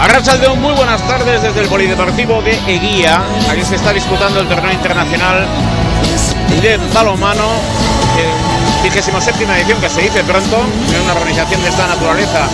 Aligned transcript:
Arrachaldeón, 0.00 0.58
muy 0.62 0.72
buenas 0.72 1.06
tardes 1.06 1.42
desde 1.42 1.60
el 1.60 1.68
Polideportivo 1.68 2.40
de 2.40 2.52
Eguía. 2.66 3.22
Aquí 3.50 3.62
se 3.62 3.76
está 3.76 3.92
disputando 3.92 4.40
el 4.40 4.48
torneo 4.48 4.72
internacional 4.72 5.46
de 6.62 6.78
balonmano, 6.94 7.44
vigésimo 8.82 9.20
séptima 9.20 9.58
edición 9.58 9.78
que 9.78 9.90
se 9.90 10.00
dice 10.00 10.24
pronto, 10.24 10.56
en 10.88 11.02
una 11.02 11.12
organización 11.12 11.62
de 11.62 11.68
esta 11.68 11.86
naturaleza, 11.86 12.48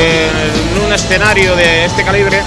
en 0.00 0.84
un 0.84 0.92
escenario 0.92 1.54
de 1.54 1.84
este 1.84 2.02
calibre 2.02 2.42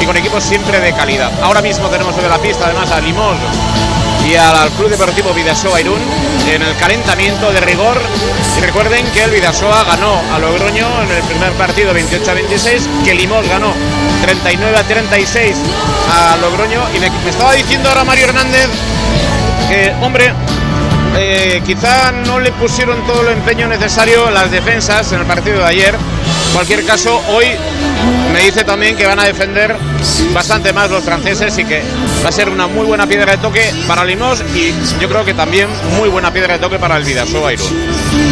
y 0.00 0.06
con 0.06 0.16
equipos 0.16 0.42
siempre 0.42 0.80
de 0.80 0.92
calidad. 0.92 1.30
Ahora 1.40 1.62
mismo 1.62 1.86
tenemos 1.86 2.16
sobre 2.16 2.28
la 2.28 2.38
pista 2.38 2.64
además 2.64 2.90
a 2.90 3.00
Limos 3.00 3.36
y 4.26 4.34
al 4.36 4.70
Club 4.72 4.90
Deportivo 4.90 5.32
Vidasoa 5.32 5.80
Irún 5.80 6.00
en 6.52 6.62
el 6.62 6.76
calentamiento 6.76 7.50
de 7.52 7.60
rigor. 7.60 8.00
Y 8.56 8.60
recuerden 8.60 9.04
que 9.12 9.24
el 9.24 9.30
Vidasoa 9.30 9.84
ganó 9.84 10.20
a 10.32 10.38
Logroño 10.38 10.86
en 11.02 11.10
el 11.10 11.22
primer 11.24 11.52
partido 11.52 11.92
28 11.92 12.30
a 12.30 12.34
26, 12.34 12.88
que 13.04 13.14
Limos 13.14 13.46
ganó 13.48 13.72
39 14.22 14.76
a 14.76 14.82
36 14.84 15.56
a 16.12 16.36
Logroño. 16.36 16.82
Y 16.94 17.00
me, 17.00 17.06
estaba 17.28 17.54
diciendo 17.54 17.88
ahora 17.88 18.04
Mario 18.04 18.26
Hernández 18.26 18.68
que, 19.68 19.92
hombre, 20.02 20.32
eh, 21.16 21.62
quizá 21.66 22.12
no 22.12 22.38
le 22.38 22.52
pusieron 22.52 23.04
todo 23.06 23.22
el 23.22 23.36
empeño 23.36 23.68
necesario 23.68 24.30
las 24.30 24.50
defensas 24.50 25.10
en 25.12 25.20
el 25.20 25.26
partido 25.26 25.58
de 25.58 25.66
ayer. 25.66 25.96
Cualquier 26.52 26.84
caso, 26.84 27.22
hoy 27.28 27.46
me 28.32 28.40
dice 28.40 28.64
también 28.64 28.96
que 28.96 29.06
van 29.06 29.20
a 29.20 29.24
defender 29.24 29.76
bastante 30.32 30.72
más 30.72 30.90
los 30.90 31.04
franceses 31.04 31.56
y 31.58 31.64
que 31.64 31.82
va 32.24 32.30
a 32.30 32.32
ser 32.32 32.48
una 32.48 32.66
muy 32.66 32.86
buena 32.86 33.06
piedra 33.06 33.32
de 33.32 33.38
toque 33.38 33.72
para 33.86 34.04
Limos 34.04 34.42
y 34.54 34.72
yo 35.00 35.08
creo 35.08 35.24
que 35.24 35.34
también 35.34 35.68
muy 35.96 36.08
buena 36.08 36.32
piedra 36.32 36.54
de 36.54 36.58
toque 36.58 36.78
para 36.78 36.96
el 36.96 37.04
Vidasoa 37.04 37.52
Irún. 37.52 37.68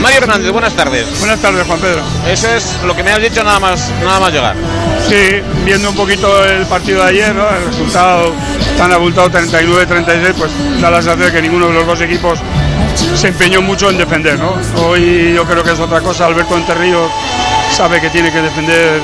Mario 0.01 0.19
Hernández, 0.19 0.51
buenas 0.53 0.75
tardes. 0.75 1.07
Buenas 1.19 1.41
tardes, 1.41 1.67
Juan 1.67 1.79
Pedro. 1.81 2.03
Eso 2.27 2.49
es 2.55 2.77
lo 2.85 2.97
que 2.97 3.03
me 3.03 3.13
has 3.13 3.21
dicho 3.21 3.45
nada 3.45 3.59
más, 3.61 3.91
nada 4.03 4.21
más 4.21 4.33
llegar. 4.33 4.57
Sí, 5.09 5.43
viendo 5.65 5.91
un 5.91 5.97
poquito 5.97 6.45
el 6.45 6.67
partido 6.67 7.03
de 7.03 7.11
ayer, 7.11 7.35
¿no? 7.35 7.49
el 7.49 7.67
resultado 7.67 8.33
tan 8.79 8.93
abultado 8.93 9.31
39-36, 9.31 10.35
pues 10.39 10.51
da 10.81 10.91
la 10.91 11.03
sensación 11.03 11.27
de 11.27 11.33
que 11.33 11.43
ninguno 11.43 11.69
de 11.69 11.75
los 11.75 11.87
dos 11.87 12.01
equipos 12.01 12.39
se 13.15 13.29
empeñó 13.29 13.61
mucho 13.61 13.91
en 13.91 13.99
defender. 13.99 14.39
¿no? 14.39 14.55
Hoy 14.83 15.35
yo 15.35 15.45
creo 15.45 15.63
que 15.63 15.73
es 15.73 15.81
otra 15.81 16.01
cosa. 16.01 16.27
Alberto 16.27 16.57
Enterrío 16.57 17.09
sabe 17.81 17.99
que 17.99 18.11
tiene 18.11 18.31
que 18.31 18.43
defender 18.43 19.01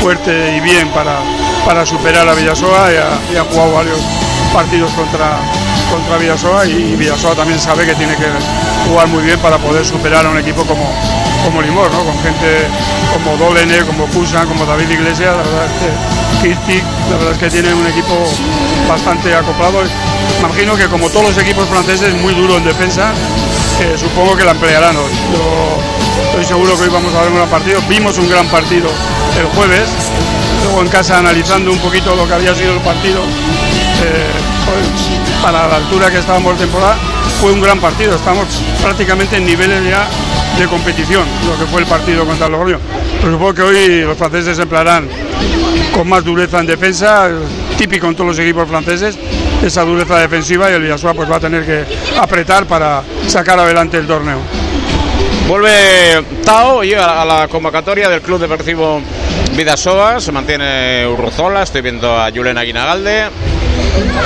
fuerte 0.00 0.56
y 0.56 0.60
bien 0.60 0.88
para, 0.90 1.18
para 1.66 1.84
superar 1.84 2.28
a 2.28 2.34
Villasoa 2.34 2.88
y 2.92 2.94
ha, 2.94 3.42
y 3.42 3.52
jugado 3.52 3.72
varios 3.72 3.98
partidos 4.54 4.92
contra, 4.92 5.40
contra 5.90 6.18
Villasoa 6.18 6.64
y 6.64 6.94
Villasoa 6.94 7.34
también 7.34 7.58
sabe 7.58 7.84
que 7.84 7.96
tiene 7.96 8.14
que 8.14 8.28
jugar 8.88 9.08
muy 9.08 9.24
bien 9.24 9.40
para 9.40 9.58
poder 9.58 9.84
superar 9.84 10.24
a 10.24 10.30
un 10.30 10.38
equipo 10.38 10.64
como, 10.64 10.88
como 11.42 11.60
Limor, 11.62 11.90
¿no? 11.90 12.04
con 12.04 12.16
gente 12.22 12.68
como 13.12 13.36
Dolene, 13.36 13.84
como 13.86 14.06
Kusan, 14.06 14.46
como 14.46 14.66
David 14.66 14.88
Iglesias, 14.88 15.36
la 15.36 15.42
verdad 15.42 15.66
es 15.66 15.72
que 15.82 16.48
Kirtik, 16.48 16.84
la 17.10 17.16
verdad 17.16 17.32
es 17.32 17.38
que 17.38 17.50
tiene 17.50 17.74
un 17.74 17.88
equipo 17.88 18.14
bastante 18.88 19.34
acoplado. 19.34 19.82
Imagino 20.38 20.76
que 20.76 20.86
como 20.86 21.10
todos 21.10 21.34
los 21.34 21.38
equipos 21.38 21.68
franceses, 21.68 22.14
muy 22.14 22.34
duro 22.34 22.56
en 22.56 22.62
defensa, 22.62 23.12
eh, 23.80 23.96
supongo 23.98 24.36
que 24.36 24.44
la 24.44 24.52
emplearán 24.52 24.96
hoy. 24.96 25.10
Estoy 26.32 26.46
seguro 26.46 26.74
que 26.78 26.84
hoy 26.84 26.88
vamos 26.88 27.14
a 27.14 27.20
ver 27.20 27.28
un 27.28 27.36
gran 27.36 27.48
partido. 27.48 27.78
Vimos 27.90 28.16
un 28.16 28.28
gran 28.28 28.46
partido 28.46 28.88
el 29.38 29.46
jueves, 29.54 29.86
luego 30.64 30.80
en 30.80 30.88
casa 30.88 31.18
analizando 31.18 31.70
un 31.70 31.78
poquito 31.78 32.16
lo 32.16 32.26
que 32.26 32.32
había 32.32 32.54
sido 32.54 32.72
el 32.72 32.80
partido, 32.80 33.20
eh, 33.20 34.30
pues, 34.64 35.42
para 35.42 35.68
la 35.68 35.76
altura 35.76 36.10
que 36.10 36.18
estábamos 36.18 36.58
de 36.58 36.64
temporada, 36.64 36.96
fue 37.38 37.52
un 37.52 37.60
gran 37.60 37.78
partido. 37.78 38.14
Estamos 38.14 38.46
prácticamente 38.80 39.36
en 39.36 39.44
niveles 39.44 39.84
ya 39.84 40.08
de 40.58 40.66
competición, 40.68 41.24
lo 41.46 41.58
que 41.58 41.70
fue 41.70 41.82
el 41.82 41.86
partido 41.86 42.24
contra 42.24 42.46
el 42.46 42.52
Logroño. 42.52 42.78
Pero 43.20 43.32
supongo 43.32 43.54
que 43.54 43.62
hoy 43.62 44.00
los 44.00 44.16
franceses 44.16 44.56
se 44.56 44.62
emplearán 44.62 45.08
con 45.92 46.08
más 46.08 46.24
dureza 46.24 46.60
en 46.60 46.66
defensa, 46.66 47.28
típico 47.76 48.06
en 48.06 48.14
todos 48.14 48.28
los 48.28 48.38
equipos 48.38 48.66
franceses, 48.66 49.18
esa 49.62 49.84
dureza 49.84 50.16
defensiva 50.18 50.70
y 50.70 50.74
el 50.74 50.82
Villasoa 50.82 51.12
pues 51.12 51.30
va 51.30 51.36
a 51.36 51.40
tener 51.40 51.66
que 51.66 51.84
apretar 52.18 52.64
para 52.64 53.02
sacar 53.26 53.58
adelante 53.58 53.98
el 53.98 54.06
torneo. 54.06 54.61
Vuelve 55.48 56.24
Tao 56.44 56.82
y 56.84 56.94
a 56.94 57.24
la 57.24 57.48
convocatoria 57.48 58.08
del 58.08 58.22
Club 58.22 58.40
Deportivo 58.40 59.00
Vidasoa, 59.56 60.20
se 60.20 60.32
mantiene 60.32 61.06
Urruzola, 61.06 61.62
estoy 61.62 61.82
viendo 61.82 62.16
a 62.16 62.30
Julen 62.30 62.56
Aguinagalde, 62.56 63.28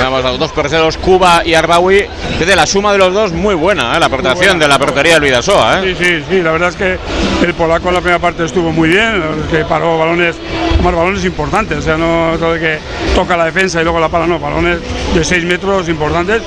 Vamos 0.01 0.23
a 0.23 0.29
los 0.29 0.39
dos 0.39 0.51
porteros, 0.51 0.97
Cuba 0.97 1.41
y 1.45 1.53
Arbawi. 1.53 2.05
Desde 2.39 2.55
la 2.55 2.65
suma 2.65 2.91
de 2.91 2.99
los 2.99 3.13
dos, 3.13 3.31
muy 3.31 3.55
buena 3.55 3.95
¿eh? 3.95 3.99
la 3.99 4.05
aportación 4.05 4.59
de 4.59 4.67
la 4.67 4.77
portería 4.77 5.13
del 5.13 5.21
Vidasoa. 5.21 5.83
¿eh? 5.83 5.95
Sí, 5.97 6.05
sí, 6.05 6.23
sí, 6.29 6.41
la 6.41 6.51
verdad 6.51 6.69
es 6.69 6.75
que 6.75 6.97
el 7.45 7.53
polaco 7.53 7.89
en 7.89 7.95
la 7.95 8.01
primera 8.01 8.19
parte 8.19 8.45
estuvo 8.45 8.71
muy 8.71 8.89
bien, 8.89 9.21
que 9.49 9.65
paró 9.65 9.97
balones, 9.97 10.35
más 10.83 10.95
balones 10.95 11.25
importantes, 11.25 11.79
o 11.79 11.81
sea, 11.81 11.97
no 11.97 12.35
eso 12.35 12.53
de 12.53 12.59
que 12.59 12.79
toca 13.15 13.35
la 13.35 13.45
defensa 13.45 13.81
y 13.81 13.83
luego 13.83 13.99
la 13.99 14.09
para, 14.09 14.27
no, 14.27 14.39
balones 14.39 14.79
de 15.13 15.23
6 15.23 15.45
metros 15.45 15.89
importantes. 15.89 16.41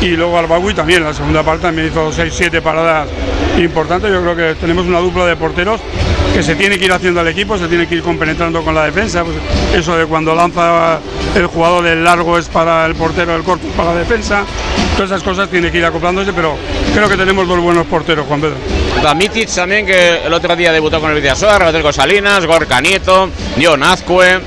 Y 0.00 0.10
luego 0.10 0.38
Arbawi 0.38 0.74
también, 0.74 1.04
la 1.04 1.14
segunda 1.14 1.42
parte 1.42 1.62
también 1.62 1.88
hizo 1.88 2.12
6-7 2.12 2.60
paradas 2.60 3.08
importantes. 3.58 4.10
Yo 4.10 4.20
creo 4.22 4.36
que 4.36 4.54
tenemos 4.60 4.86
una 4.86 4.98
dupla 5.00 5.24
de 5.26 5.36
porteros 5.36 5.80
que 6.34 6.42
se 6.42 6.54
tiene 6.54 6.78
que 6.78 6.84
ir 6.84 6.92
haciendo 6.92 7.20
al 7.20 7.28
equipo, 7.28 7.58
se 7.58 7.68
tiene 7.68 7.86
que 7.86 7.96
ir 7.96 8.02
compenetrando 8.02 8.62
con 8.62 8.74
la 8.74 8.84
defensa. 8.84 9.24
Pues 9.24 9.36
eso 9.74 9.96
de 9.96 10.06
cuando 10.06 10.34
lanza 10.34 11.00
el 11.34 11.46
jugador 11.46 11.84
del 11.84 12.04
largo 12.04 12.37
es 12.38 12.48
para 12.48 12.86
el 12.86 12.94
portero, 12.94 13.34
el 13.34 13.42
corto 13.42 13.66
es 13.66 13.74
para 13.74 13.92
la 13.92 14.00
defensa. 14.00 14.44
Todas 14.96 15.10
esas 15.10 15.22
cosas 15.22 15.48
tiene 15.48 15.70
que 15.70 15.78
ir 15.78 15.84
acoplándose, 15.84 16.32
pero 16.32 16.56
creo 16.94 17.08
que 17.08 17.16
tenemos 17.16 17.46
dos 17.46 17.60
buenos 17.60 17.86
porteros, 17.86 18.26
Juan 18.26 18.40
Pedro. 18.40 18.56
Damitic 19.02 19.48
también, 19.54 19.86
que 19.86 20.24
el 20.24 20.32
otro 20.32 20.56
día 20.56 20.72
debutó 20.72 21.00
con 21.00 21.10
el 21.10 21.20
Vidasoa, 21.20 21.58
Rodrigo 21.58 21.92
Salinas, 21.92 22.46
Gorka 22.46 22.80
Nieto, 22.80 23.30
Dion 23.56 23.82
Azcue, 23.82 24.40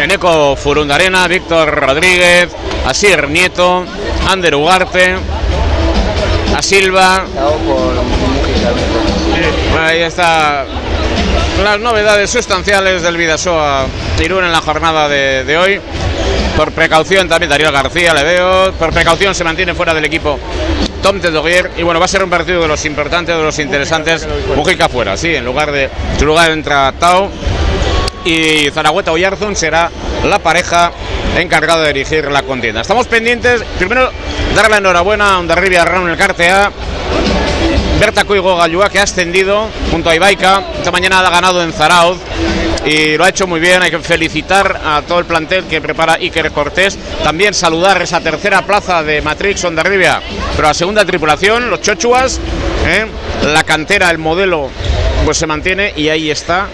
Eneco 0.00 0.56
Furundarena, 0.56 1.26
Víctor 1.28 1.68
Rodríguez, 1.68 2.48
Asir 2.86 3.28
Nieto, 3.28 3.84
Ander 4.28 4.54
Ugarte, 4.54 5.16
a 6.56 6.62
Silva. 6.62 7.24
Ahí 9.78 10.00
está 10.00 10.66
las 11.62 11.78
novedades 11.78 12.30
sustanciales 12.30 13.02
del 13.02 13.16
Vidasoa 13.16 13.86
Irún 14.20 14.44
en 14.44 14.52
la 14.52 14.60
jornada 14.60 15.08
de, 15.08 15.56
hoy. 15.56 15.80
Por 16.56 16.72
precaución 16.72 17.28
también 17.28 17.50
Darío 17.50 17.72
García 17.72 18.14
le 18.14 18.22
veo. 18.22 18.72
Por 18.72 18.92
precaución 18.92 19.34
se 19.34 19.44
mantiene 19.44 19.74
fuera 19.74 19.94
del 19.94 20.04
equipo 20.04 20.38
Tom 21.02 21.20
Tedoguier. 21.20 21.70
Y 21.76 21.82
bueno, 21.82 21.98
va 21.98 22.06
a 22.06 22.08
ser 22.08 22.22
un 22.22 22.30
partido 22.30 22.60
de 22.60 22.68
los 22.68 22.84
importantes, 22.84 23.36
de 23.36 23.42
los 23.42 23.58
interesantes. 23.58 24.26
Mujica 24.54 24.88
fuera, 24.88 25.16
sí, 25.16 25.34
en 25.34 25.44
lugar 25.44 25.72
de 25.72 25.90
su 26.18 26.26
lugar 26.26 26.50
entra 26.50 26.92
Tao. 26.98 27.30
Y 28.24 28.70
Zaragüeta 28.70 29.12
Oyarzún 29.12 29.56
será 29.56 29.90
la 30.24 30.38
pareja 30.38 30.92
encargada 31.36 31.82
de 31.82 31.92
dirigir 31.92 32.30
la 32.30 32.42
contienda. 32.42 32.82
Estamos 32.82 33.06
pendientes, 33.06 33.64
primero 33.78 34.10
darle 34.54 34.70
la 34.70 34.76
enhorabuena 34.76 35.34
a 35.34 35.38
Ondarribia 35.38 35.84
Raúl 35.84 36.10
el 36.10 36.16
Cartea, 36.16 36.70
Berta 37.98 38.24
Cuigo 38.24 38.56
Gallúa, 38.56 38.90
que 38.90 39.00
ha 39.00 39.04
ascendido 39.04 39.68
junto 39.90 40.10
a 40.10 40.14
Ibaica. 40.14 40.62
Esta 40.78 40.92
mañana 40.92 41.20
ha 41.20 41.30
ganado 41.30 41.62
en 41.62 41.72
Zarauz 41.72 42.18
y 42.84 43.16
lo 43.16 43.24
ha 43.24 43.28
hecho 43.28 43.46
muy 43.46 43.60
bien. 43.60 43.82
Hay 43.82 43.90
que 43.90 43.98
felicitar 43.98 44.80
a 44.84 45.02
todo 45.02 45.18
el 45.18 45.24
plantel 45.24 45.64
que 45.64 45.80
prepara 45.80 46.14
Iker 46.14 46.50
Cortés. 46.52 46.98
También 47.22 47.54
saludar 47.54 48.00
esa 48.02 48.20
tercera 48.20 48.62
plaza 48.62 49.02
de 49.02 49.22
Matrix 49.22 49.64
Ondarribia, 49.64 50.20
pero 50.56 50.68
la 50.68 50.74
segunda 50.74 51.04
tripulación, 51.04 51.70
los 51.70 51.80
Chochuas, 51.80 52.40
¿eh? 52.86 53.06
la 53.44 53.64
cantera, 53.64 54.10
el 54.10 54.18
modelo, 54.18 54.70
pues 55.24 55.36
se 55.36 55.46
mantiene 55.46 55.92
y 55.96 56.08
ahí 56.08 56.30
está 56.30 56.66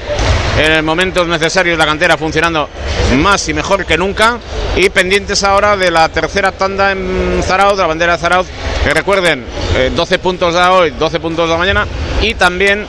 en 0.58 0.84
momentos 0.84 1.28
necesarios 1.28 1.78
la 1.78 1.86
cantera 1.86 2.16
funcionando 2.16 2.68
más 3.16 3.48
y 3.48 3.54
mejor 3.54 3.86
que 3.86 3.96
nunca 3.96 4.38
y 4.76 4.88
pendientes 4.90 5.44
ahora 5.44 5.76
de 5.76 5.90
la 5.90 6.08
tercera 6.08 6.50
tanda 6.52 6.90
en 6.90 7.40
Zarauz, 7.44 7.78
la 7.78 7.86
bandera 7.86 8.12
de 8.14 8.18
Zarauz, 8.18 8.46
que 8.82 8.90
recuerden, 8.92 9.44
eh, 9.76 9.92
12 9.94 10.18
puntos 10.18 10.54
de 10.54 10.60
hoy, 10.60 10.90
12 10.90 11.20
puntos 11.20 11.48
de 11.48 11.56
mañana 11.56 11.86
y 12.20 12.34
también 12.34 12.86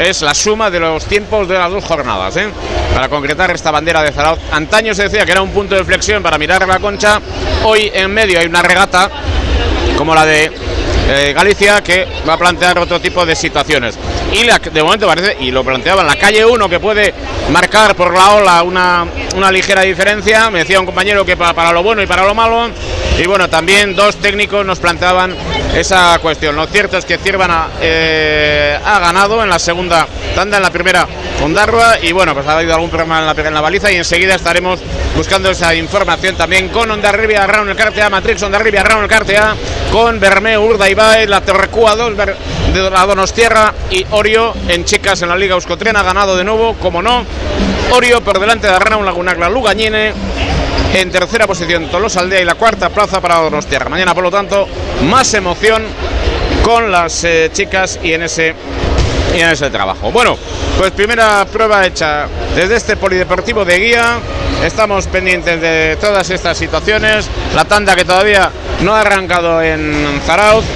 es 0.00 0.22
la 0.22 0.34
suma 0.34 0.70
de 0.70 0.80
los 0.80 1.04
tiempos 1.04 1.46
de 1.48 1.58
las 1.58 1.70
dos 1.70 1.84
jornadas, 1.84 2.36
¿eh? 2.36 2.48
para 2.94 3.08
concretar 3.08 3.50
esta 3.50 3.70
bandera 3.70 4.02
de 4.02 4.12
Zarauz. 4.12 4.38
Antaño 4.50 4.94
se 4.94 5.04
decía 5.04 5.24
que 5.24 5.32
era 5.32 5.42
un 5.42 5.50
punto 5.50 5.74
de 5.74 5.84
flexión 5.84 6.22
para 6.22 6.38
mirar 6.38 6.66
la 6.66 6.78
concha, 6.78 7.20
hoy 7.64 7.90
en 7.92 8.12
medio 8.12 8.40
hay 8.40 8.46
una 8.46 8.62
regata 8.62 9.10
como 9.96 10.14
la 10.14 10.24
de 10.24 10.50
eh, 11.12 11.32
Galicia 11.32 11.82
que 11.82 12.06
va 12.28 12.34
a 12.34 12.38
plantear 12.38 12.78
otro 12.78 13.00
tipo 13.00 13.26
de 13.26 13.34
situaciones. 13.34 13.98
Y 14.32 14.46
de 14.46 14.82
momento 14.82 15.08
parece, 15.08 15.36
y 15.40 15.50
lo 15.50 15.64
planteaba 15.64 16.02
en 16.02 16.06
la 16.06 16.16
calle 16.16 16.44
1, 16.44 16.68
que 16.68 16.78
puede 16.78 17.12
marcar 17.50 17.96
por 17.96 18.14
la 18.14 18.34
ola 18.34 18.62
una, 18.62 19.06
una 19.34 19.50
ligera 19.50 19.82
diferencia. 19.82 20.50
Me 20.50 20.60
decía 20.60 20.78
un 20.78 20.86
compañero 20.86 21.24
que 21.24 21.36
para, 21.36 21.52
para, 21.52 21.72
lo 21.72 21.82
bueno 21.82 22.00
y 22.00 22.06
para 22.06 22.24
lo 22.24 22.34
malo. 22.34 22.70
Y 23.18 23.26
bueno, 23.26 23.50
también 23.50 23.96
dos 23.96 24.16
técnicos 24.16 24.64
nos 24.64 24.78
planteaban 24.78 25.34
esa 25.74 26.16
cuestión. 26.20 26.54
Lo 26.54 26.66
cierto 26.66 26.96
es 26.96 27.04
que 27.04 27.18
Ciervana 27.18 27.68
eh, 27.80 28.78
ha 28.82 28.98
ganado 29.00 29.42
en 29.42 29.50
la 29.50 29.58
segunda 29.58 30.06
tanda, 30.34 30.58
en 30.58 30.62
la 30.62 30.70
primera 30.70 31.08
Ondarroa. 31.42 31.98
Y 32.00 32.12
bueno, 32.12 32.32
pues 32.34 32.46
ha 32.46 32.56
habido 32.56 32.74
algún 32.74 32.88
problema 32.88 33.18
en 33.18 33.26
la, 33.26 33.48
en 33.48 33.54
la 33.54 33.60
baliza. 33.60 33.90
Y 33.90 33.96
enseguida 33.96 34.36
estaremos 34.36 34.80
buscando 35.16 35.50
esa 35.50 35.74
información 35.74 36.36
también 36.36 36.68
con 36.68 36.90
Ondarribia, 36.90 37.46
Raúl 37.46 37.74
Cartea, 37.74 38.08
Matrix, 38.08 38.42
Ondarribia, 38.42 38.84
Raúl 38.84 39.08
Cartea, 39.08 39.54
con 39.90 40.20
Bermeo, 40.20 40.62
Urda 40.62 40.88
La 41.00 41.40
Terrecúa 41.40 41.96
2 41.96 42.14
de 42.74 42.90
la 42.90 43.06
Donostierra 43.06 43.72
y 43.90 44.04
Orio 44.10 44.52
en 44.68 44.84
chicas 44.84 45.22
en 45.22 45.30
la 45.30 45.36
Liga 45.36 45.54
Euskotrena, 45.54 46.00
ha 46.00 46.02
ganado 46.02 46.36
de 46.36 46.44
nuevo, 46.44 46.74
como 46.74 47.00
no, 47.00 47.24
Orio 47.92 48.20
por 48.20 48.38
delante 48.38 48.66
de 48.66 48.74
Arnaun 48.74 49.06
Lagunagla 49.06 49.48
Lugañine. 49.48 50.12
En 50.92 51.10
tercera 51.10 51.46
posición 51.46 51.88
Tolosa 51.90 52.20
Aldea 52.20 52.42
y 52.42 52.44
la 52.44 52.54
cuarta 52.54 52.90
plaza 52.90 53.18
para 53.18 53.38
Donostiarra. 53.38 53.88
Mañana, 53.88 54.12
por 54.12 54.24
lo 54.24 54.30
tanto, 54.30 54.68
más 55.04 55.32
emoción 55.32 55.84
con 56.62 56.92
las 56.92 57.24
eh, 57.24 57.48
chicas 57.50 57.98
y 58.02 58.12
en 58.12 58.24
ese 58.24 58.54
y 59.34 59.40
en 59.40 59.48
ese 59.48 59.70
trabajo. 59.70 60.12
Bueno, 60.12 60.36
pues 60.76 60.90
primera 60.90 61.46
prueba 61.46 61.86
hecha 61.86 62.26
desde 62.54 62.76
este 62.76 62.98
polideportivo 62.98 63.64
de 63.64 63.78
guía. 63.78 64.18
Estamos 64.62 65.06
pendientes 65.06 65.62
de 65.62 65.96
todas 65.98 66.28
estas 66.28 66.58
situaciones. 66.58 67.26
La 67.54 67.64
tanda 67.64 67.96
que 67.96 68.04
todavía 68.04 68.50
no 68.82 68.94
ha 68.94 69.00
arrancado 69.00 69.62
en 69.62 70.20
Zarauz. 70.26 70.66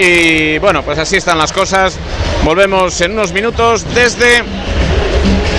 Y 0.00 0.58
bueno, 0.58 0.82
pues 0.82 0.98
así 0.98 1.16
están 1.16 1.38
las 1.38 1.52
cosas. 1.52 1.98
Volvemos 2.44 3.00
en 3.00 3.12
unos 3.12 3.32
minutos 3.32 3.84
desde 3.94 4.44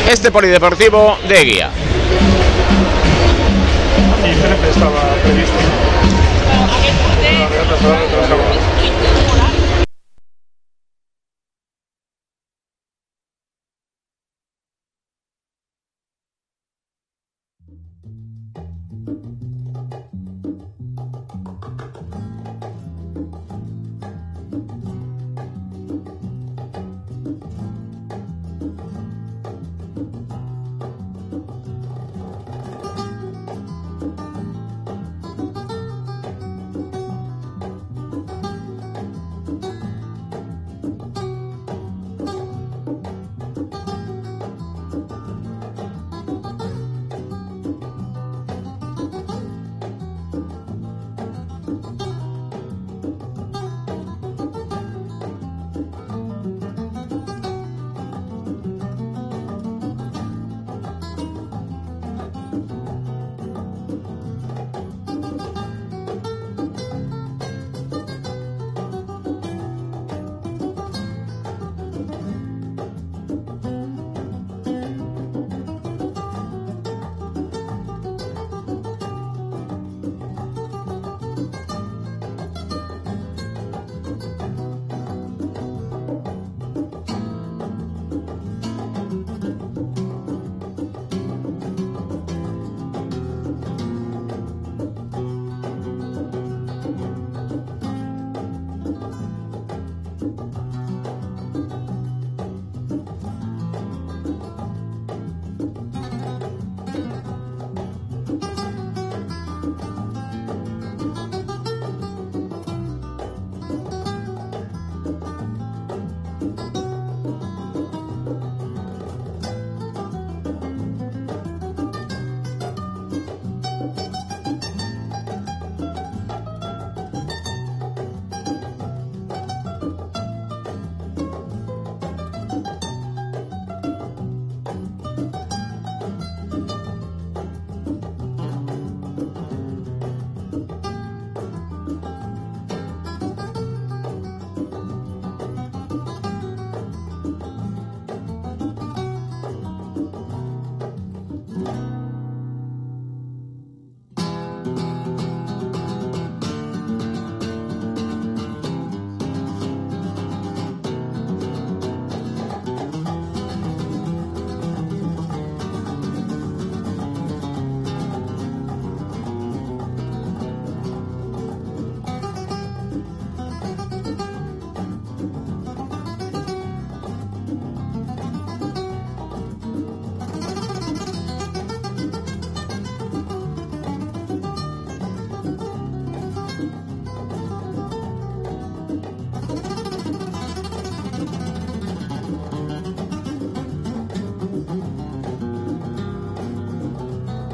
este 0.09 0.31
polideportivo 0.31 1.17
de 1.27 1.43
guía. 1.43 1.69
Y 4.19 4.41
13 4.41 4.69
estaba 4.69 5.15
previsto. 5.23 5.88